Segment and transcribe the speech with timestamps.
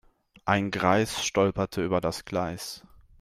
[0.45, 2.83] Ein Greis stolperte über das Gleis.